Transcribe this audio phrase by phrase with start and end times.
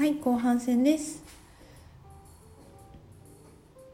[0.00, 1.22] はい後半戦です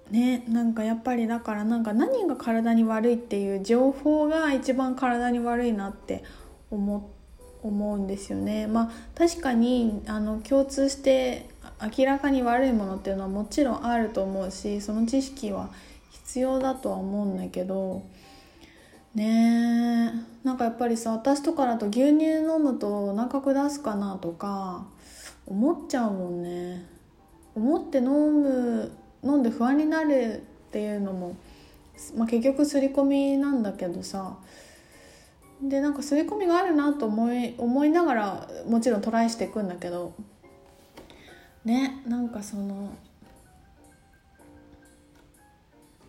[0.09, 6.23] ねなんかやっぱりだからなんか何が体に悪いっていう情報が一番体に悪いなって
[6.71, 7.11] 思
[7.65, 8.69] 思うんですよね。
[8.69, 11.49] まあ確かにあの共通して
[11.99, 15.71] 明らかに悪いものっていうのはもちろんあると思うしその知識は
[16.13, 18.05] 必要だとは思うんだけど
[19.17, 20.13] ね
[20.45, 24.87] なんかやっぱりさ私とかだと牛乳飲むとお腹下すかなとか
[25.47, 26.85] 思っちゃうもんね。
[27.55, 28.93] 思って飲む
[29.25, 31.37] 飲んで不安になるっていうのも、
[32.17, 34.37] まあ、結局刷り込みなんだけどさ。
[35.63, 40.13] でなんか刷り込みがあるなと思い思いながらもちろんトライしていくんだけど。
[41.65, 42.91] ねなんかその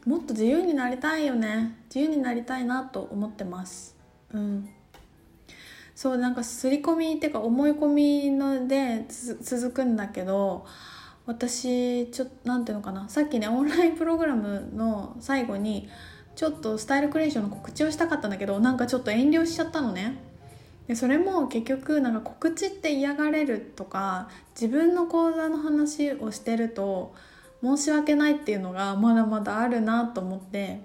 [0.05, 1.77] もっと自由になりたいよね。
[1.85, 3.95] 自由になりたいなと思ってます。
[4.33, 4.69] うん。
[5.97, 10.63] そうなんか刷り込みっていうか思い込みので続くんだけど
[11.25, 13.09] 私ちょっとなんていうのかな。
[13.09, 15.89] さっきねオンラインプログラムの最後に
[16.35, 20.19] ちょっとスタイルクリエーションの告知をしたかったんだけどなんかちょっと遠慮しちゃったのね。
[20.87, 27.15] でそれも結局なんか告知って嫌がれるとか自分の講座の話をしてると
[27.63, 30.79] 申し訳ないっていうのがまだまだあるなと思って。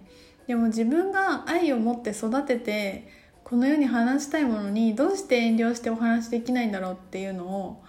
[0.46, 7.84] でも自分が愛を持って育ててこの世に話したいものにどうして遠慮してお話できないんだろうっていうのを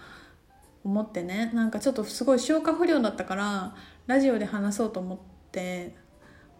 [0.83, 1.51] 思ってね。
[1.53, 3.75] なんかちょっとすごい消化不良だったから
[4.07, 5.17] ラジオで話そうと思っ
[5.51, 5.95] て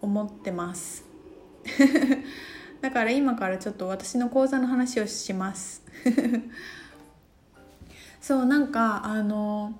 [0.01, 1.05] 思ってます。
[2.81, 5.83] だから今からちょっと私の講座の話をします。
[8.21, 9.73] そうなんかあの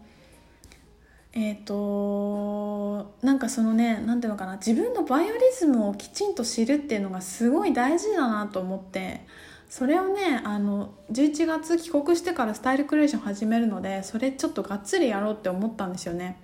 [1.36, 9.22] え、ー、となんかそのね何ていうのかな自分のバイオリズムをきちんと知るっていうのがすごい大事だなと思って
[9.68, 16.40] それをねあの11月帰国してからスタイルクリエーション始めるのでそれちょっとがっつりやろうって思ったんですよね。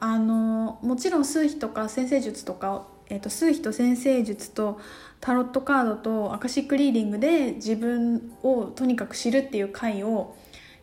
[0.00, 4.80] あのもちろん数秘とか先生術とか、えーと、数秘と先生術と
[5.20, 10.36] タロットカードとアカシックリーディングで自分をとにかく知るっていう回を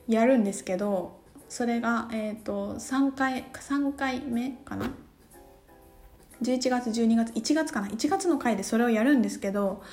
[0.08, 1.18] やるんですけど
[1.50, 4.92] それが、えーと、3回3回目かな
[6.42, 9.84] ？11月12月1月かな？1月の回でそれをやるんですけど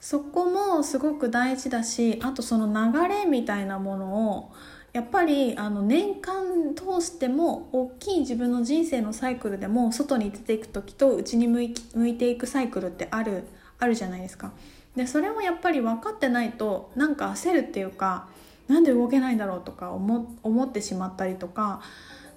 [0.00, 4.52] そこもすごく大事だしあとその流れみたいなものを
[4.92, 13.44] やっぱりあの年間通しても大きい自分の人生のサイクルでも外に出ていく時と内に向い向いていくサイクルってある
[13.78, 14.52] あるじゃないですか。
[14.96, 18.28] でそれをやっぱり分かってないとなんか焦るっていうか
[18.68, 21.80] なんで動けないんだろうとか思思ってしまったりとか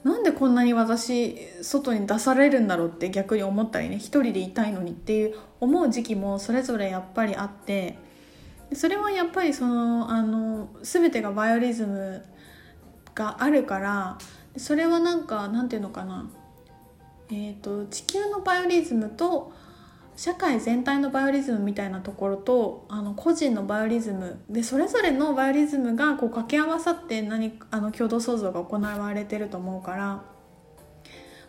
[0.03, 7.97] なんでこんなに私外に出されるんだろうって逆に思ったりね一人でいたいのにっていう思う時期もそれぞれやっぱりあって
[8.74, 12.25] それはやっぱりそのあの全てがバイオリズム
[13.13, 14.18] があるから
[14.58, 16.30] それはなんかなんていうのかな
[17.34, 19.53] えーと、地球のバイオリズムと
[20.21, 30.23] 社会全体のバイオリズムみたいなところとあの個人のバイオリズムでそれぞれのバイオリズムがこう掛け合わさって何あの共同創造が行われてると思うから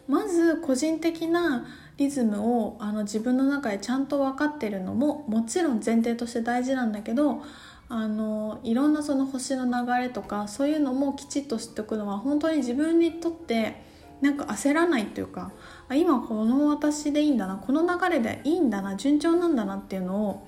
[0.08, 1.66] まず個人的な
[1.98, 7.42] リズムをあの自分の中でちゃんと分かってるのももちろん前提として大事なんだけど
[7.90, 13.82] あのいろんなその星の流れとかそういうのもきちっと知っておくのは本当に自分にとって
[14.22, 15.52] なんか焦らないというか
[15.92, 20.46] あ今この私でいいんだなこの流れでいいんだな順調なんだなっていうのを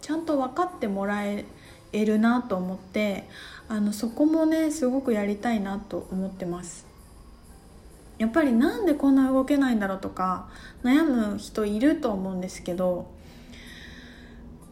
[0.00, 1.44] ちゃんと分かってもらえ
[1.92, 3.28] るなと思って
[3.68, 6.86] あのそこもねすごくやりたいなと思ってます。
[8.18, 10.48] やっぱりなんでこんな動けないんだろうとか
[10.84, 13.10] 悩む人いると思うんですけど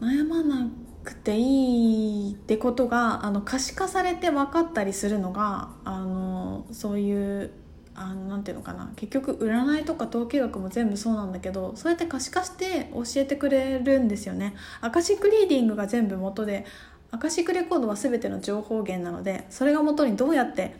[0.00, 0.68] 悩まな
[1.02, 7.50] くていいってことがあの可視化されて分かったりするのがあのそういう
[7.94, 14.54] あのなんていうのかな結局占いとか統計学も全部そうなんだけどそうやって可視化して教えてくれるんですよね。
[14.80, 16.64] アカシックリーディングが全部元で
[17.10, 20.74] アカシックレコードは全ての情報源なのでそれが元にどうやって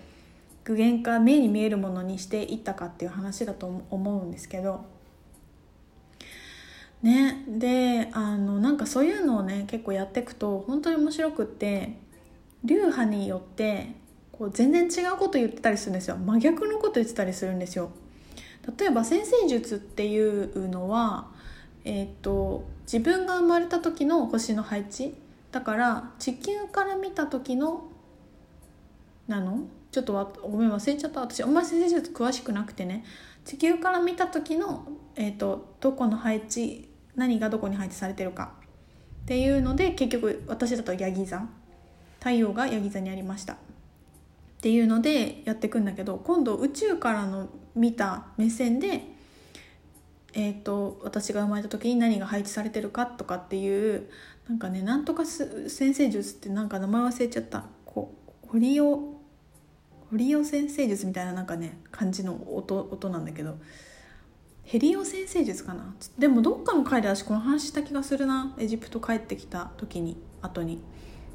[0.65, 4.85] 具現化目に見えるものにしていったかっていう話だと思うんですけど。
[7.03, 11.97] ね、であのなんかそういうのをね結構やっていくと本当に面白くって
[12.63, 13.97] 流派によって
[14.43, 16.17] こう全然違うこと言ってたりするんですよ。
[16.17, 17.93] 真逆のこと言ってたりするんですよ。
[18.77, 21.29] 例えば先生術っていうのは、
[21.85, 25.15] えーと、自分が生まれた時の星の配置。
[25.53, 27.85] だから地球から見た時の
[29.29, 29.61] なの？
[29.93, 31.21] ちょっとごめん忘れちゃった。
[31.21, 33.05] 私あんまり先生術詳しくなくてね。
[33.45, 38.55] 地球から見た時の、えーと、どこの配置何がどこに配置されてるか。
[39.23, 41.45] っていうので結局私だとヤギ座。
[42.19, 43.57] 太陽がヤギ座にありました。
[44.63, 49.03] っていうのでやっていくんだけど今度宇宙からの見た目線で、
[50.35, 54.09] えーと、私が生まれた時に何が配置されてるかとかっていう
[54.49, 57.65] なんかねなんとか先生術ってなんか名前忘れちゃった。
[57.85, 58.15] こ
[58.47, 59.21] 堀尾
[60.13, 63.57] 堀尾先生術みたいななんかね感じの音音なんだけど。
[64.63, 65.93] ヘリオ先生術かな？
[66.17, 68.55] でもどっかの回で私この話した気がするな。
[68.61, 70.81] エジプト帰ってきた時に後に。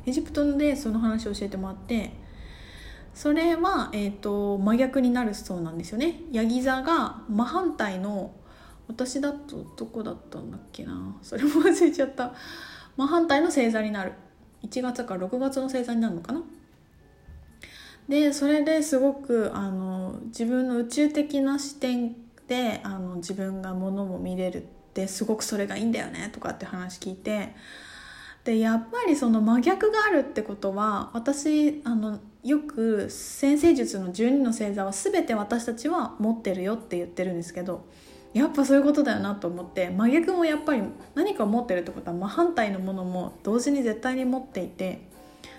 [0.06, 2.14] エジプトでその話を教えてもらって
[3.18, 6.22] それは、えーと、真逆になるそうなんですよね。
[6.32, 8.32] ヤギ座が真反対の
[8.88, 11.18] 私だとどこだったんだっけな。
[11.24, 12.36] それも忘れちゃった。
[12.96, 14.14] 真反対の星座になる。
[14.62, 16.44] 1月から6月の星座になるのかな。
[18.08, 22.16] でそれですごくあの自分の宇宙的な視点
[22.48, 27.56] であの自分がものも見れるってすごくそれがいいんだよねとかって話聞いて
[28.48, 37.86] でやっぱりその真逆があるってことは私あのよく先生術の12の星座は全て私たちは持ってるよって言ってるんですけど
[38.34, 40.84] やっぱそういうことだよなと思って真逆もやっぱり
[41.14, 45.02] 何か持ってるってことは真反対のものも同時に絶対に持っていて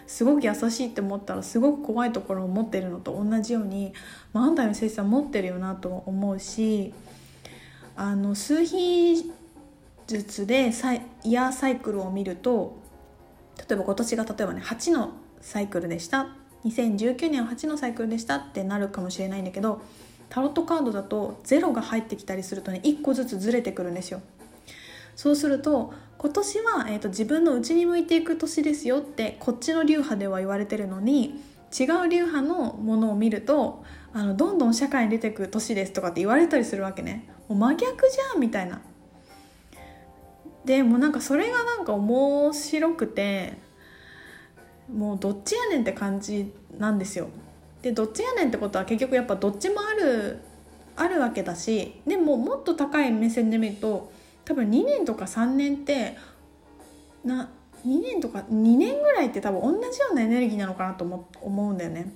[0.06, 3.92] すごく優しいって思ったらすごく怖いところを持ってるのと同じように
[4.32, 6.94] 真反対の性質は持ってるよなと思うし
[7.96, 9.30] あの数比
[10.08, 10.72] 術で
[11.22, 12.76] イヤーサイクルを見ると
[13.58, 16.28] 例えば今年が例えばね8のサイクルでした。
[16.64, 19.80] 2019年は8のサイクルでしたってなるかもしれないんだけど
[20.28, 24.20] タロットカードだと0が入ってきたりするとね1個ずつずれてくるんですよ。
[25.14, 31.40] そうすると今年は、えーと、自分の内に向いていく年ですよってこっちの流派では言われてるのに
[31.78, 37.28] 違う流派のものを見るとあのどんどん社会に出てく年ですとかって言われたりするわけね。
[37.48, 38.80] もう真逆じゃんみたいな。
[40.68, 43.54] でもなんかそれがなんか面白くて
[44.94, 47.30] もうどっちやねんって感じなんですよ
[47.80, 50.40] でどっちやねんってことは結局やっぱどっちもある
[50.94, 54.12] あるわけだしでももっと高い目線で見ると
[54.44, 56.18] 多分2年とか3年って
[57.24, 57.48] な
[57.86, 62.12] 2年とか2年ぐらいって多分同じようなエネルギーなのかなと思思うんだよね。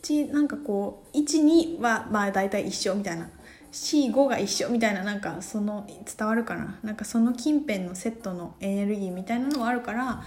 [0.00, 3.28] ちなんかこう12はまあ大体一緒みたいな
[3.74, 6.78] C5 が一緒みたいななんかその伝わるかな？
[6.84, 10.22] なんかその近辺のセットのエネルギーみたいなのもあるから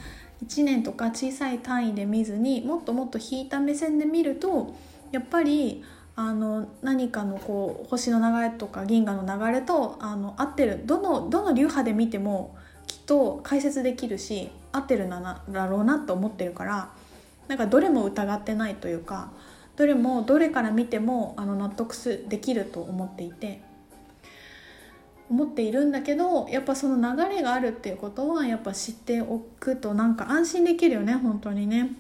[0.46, 4.76] 1年とか小さい単位で見ずにもっともっと引いた目線で見ると
[5.12, 5.82] やっぱり
[6.18, 10.82] あの何かのこう星の流れとか銀河の流れとあの合ってる。
[10.86, 12.54] どのどの流派で見ても
[12.86, 16.90] きっと解説できるし合ってるなだろうなと思ってるから
[17.48, 19.32] なんかどれも疑ってないというか
[19.78, 21.96] どれもどれから見てもあの納得
[22.28, 23.62] できると思っていて
[25.30, 31.92] 思っているんだけどやっぱその流れがあるっていうことはやっぱ知っておくとなんか安心できるよね本当にね。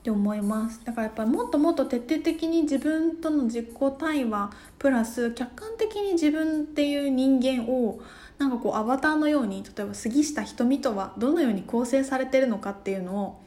[0.00, 3.68] って思いますだからやっぱりもっともっと徹底的に自分との自己
[4.00, 8.00] 対話プラス客観的に自分っていう人間を
[8.36, 13.40] なんかこうアバターのように例えば杉下瞳とはどのように構成されてるのかっていうのを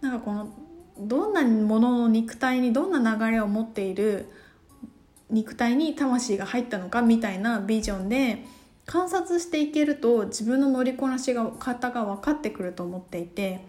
[0.00, 0.48] なんかこの
[0.98, 4.28] どんなものの肉体にどんな流れを持っている
[5.30, 8.44] 肉体に魂が入ったのかみたいなビジョンで
[8.86, 13.60] 観察していけると自分の乗りこなしが方が分かってくると思っていて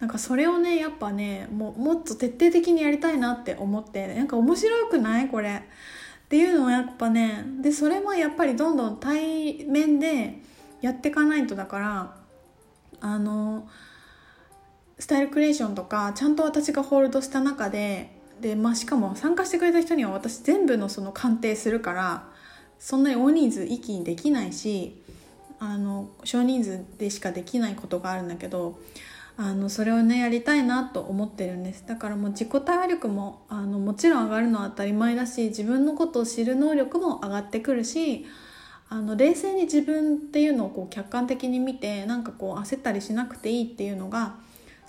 [0.00, 5.28] なんかそれをねやっぱねももっと徹底的にやりたいなって思ってなんか面白くない？
[5.28, 5.62] これ。
[6.26, 10.40] っていうのはやっぱねでそれもやっぱりどんどん対面で
[10.82, 12.16] やっていかないとだから
[13.00, 13.68] あの
[14.98, 18.10] スタイルクリエーションとかちゃんと私がホールドした中で
[18.40, 22.28] で、まあ、しかも参加してくれた人には私全部のその鑑定するから
[22.78, 25.02] そんなに大人数一気にできないし
[25.58, 28.78] あの少人数でしかできないことがあるんだけど
[29.38, 31.84] あのそれをねやりたいなと思ってるんです。
[31.86, 38.24] だからもう自己対話力もあのもちろん上がるのは当たり前だし自分のことを知る能力も上がってくるし
[38.88, 44.36] あの冷静に自分っていうのをこう客観的に見てなんかこう焦ったりしなくていいっていうのが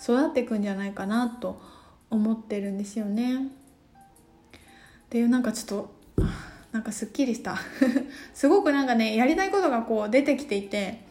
[0.00, 1.60] 育っていくんじゃないかなと
[2.10, 3.36] 思ってるんですよね。
[3.36, 3.48] っ
[5.10, 5.98] ていうなんかちょっと
[6.72, 7.56] なんかすっきりした
[8.34, 11.02] すごくなんかねやりたいことがこう出てきていて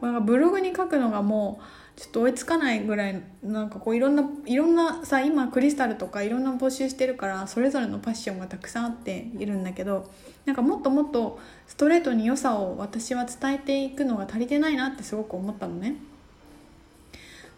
[0.00, 1.60] これブログに書くのがも
[1.96, 10.10] うちょっと追いつかないぐらいなんかこういろんないろんなさ今クリスタルとかいろんな募集してるからそれぞれのパッションがたくさんあっているんだけど
[10.44, 15.96] なんかもっともっとストレートに良さを私は伝えていくのが足りてないなってすごく思ったのね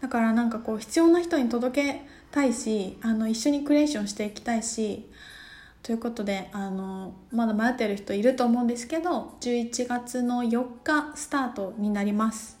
[0.01, 2.01] だからなんかこう必要な人に届け
[2.31, 5.05] たいしあの一緒にクリエーションしていきたいし
[5.83, 12.57] ということであのまだ迷ってる人いると思うんですけど11月の4日スタートになります。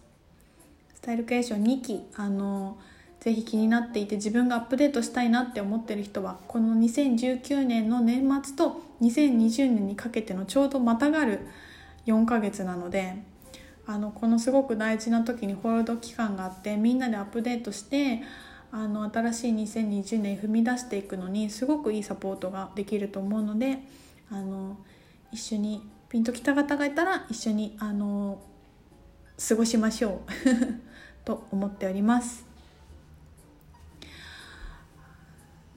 [0.95, 2.77] スタイルクリエーション2期あの
[3.19, 11.47] ぜひ気になっていて自分がアップデートしたいなって思ってる人はこの2019年の年末と2020年にかけてのちょうどまたがる
[12.05, 13.15] 4ヶ月なので
[13.89, 18.21] あのこのすごく大事な時にホールド期間があってみんなでアップデートして
[18.71, 23.79] あの新しい2020年踏み出していくのにすごくいいサポートができると思うので
[24.29, 24.77] あの
[25.31, 28.39] 一緒にピンときた方がいたら一緒にあの
[29.47, 32.48] 過ごしましょう と思っております。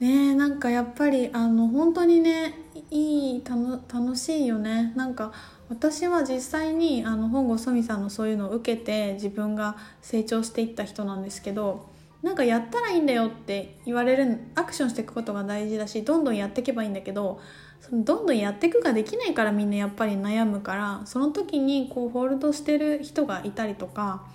[0.03, 2.53] ねなんかやっぱりあの本当にね
[2.91, 4.91] いい楽しいよね。
[4.97, 5.31] なんか
[5.69, 11.89] 私は実際にあの本郷そみさんのそういうのを受けて自分が成長していった人なんですけど
[12.21, 17.39] なんかやったらいいんだよって言われるアクションしていくことが大事だしどんどんやっていけばいいんだけど
[17.79, 24.25] そのどんどんやっていくができないからみんなやっぱり悩むからその時にこうホールドしてる人がいたりとか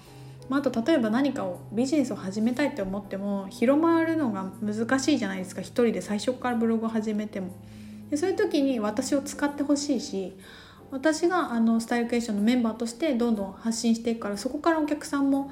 [0.48, 7.54] まあ、あと例えば何かをビジネスを始めたいって思っても広まるのが難しいじゃないですか一人で最初からブログを始めても
[8.10, 10.36] でそういう時に私を使ってほしいし
[10.90, 15.50] 私があのスタイルクエーションのメンバーとしてどんどん発信していくからそこからお客さんも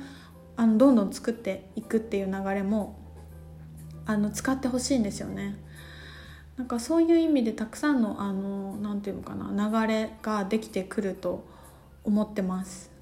[0.57, 2.99] あのどんどん作っていくっていう流れも
[4.07, 5.57] あの使ってほしいんですよね。
[6.57, 11.45] なんかそういう意味でたくさんのあのなんていうのかな流れができてくると
[12.03, 12.96] 思ってます。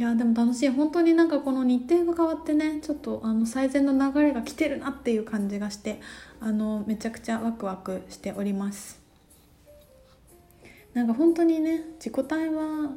[0.00, 0.70] いやでも楽しい。
[0.70, 6.00] 本当になんかこの日程が変わってねちょっとあの最善の流れが来てるなっていう感じがして
[6.40, 8.98] あのめちゃくちゃワクワクしております。
[10.94, 12.92] なんか本当にね自己体は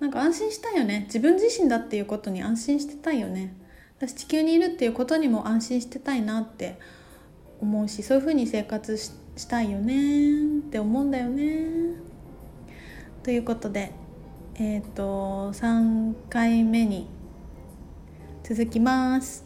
[0.00, 1.02] なんか安心したいよね。
[1.04, 3.54] 自分自身だっていうことに安心してたいよね。
[3.98, 6.78] 私地球にいるっていうことにも安心してたいなって
[7.60, 9.10] 思うしそういうふうに生活し
[9.50, 11.66] たいよねって思うんだよね。
[13.22, 13.92] ということで
[14.58, 17.06] えっ、ー、と3回目に
[18.42, 19.45] 続きます。